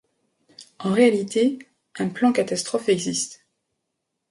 [0.79, 1.59] En réalité,
[1.99, 3.45] un plan catastrophe existe.